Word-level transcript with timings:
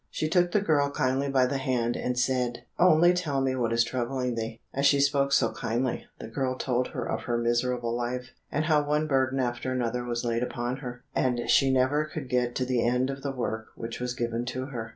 She 0.09 0.27
took 0.29 0.51
the 0.51 0.61
girl 0.61 0.89
kindly 0.89 1.29
by 1.29 1.45
the 1.45 1.59
hand, 1.59 1.95
and 1.95 2.17
said, 2.17 2.63
"Only 2.79 3.13
tell 3.13 3.39
me 3.39 3.55
what 3.55 3.71
is 3.71 3.83
troubling 3.83 4.33
thee." 4.33 4.59
As 4.73 4.87
she 4.87 4.99
spoke 4.99 5.31
so 5.31 5.51
kindly, 5.51 6.07
the 6.17 6.27
girl 6.27 6.55
told 6.55 6.87
her 6.87 7.05
of 7.07 7.25
her 7.25 7.37
miserable 7.37 7.95
life, 7.95 8.31
and 8.51 8.65
how 8.65 8.83
one 8.83 9.05
burden 9.05 9.39
after 9.39 9.71
another 9.71 10.03
was 10.03 10.25
laid 10.25 10.41
upon 10.41 10.77
her, 10.77 11.03
and 11.13 11.47
she 11.51 11.69
never 11.71 12.03
could 12.05 12.29
get 12.29 12.55
to 12.55 12.65
the 12.65 12.83
end 12.83 13.11
of 13.11 13.21
the 13.21 13.31
work 13.31 13.67
which 13.75 13.99
was 13.99 14.15
given 14.15 14.43
to 14.45 14.65
her. 14.65 14.89